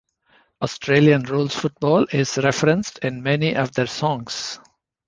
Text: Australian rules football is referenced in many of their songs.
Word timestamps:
Australian 0.63 1.21
rules 1.25 1.53
football 1.53 2.07
is 2.11 2.39
referenced 2.39 2.97
in 3.05 3.21
many 3.21 3.55
of 3.55 3.71
their 3.73 3.85
songs. 3.85 4.59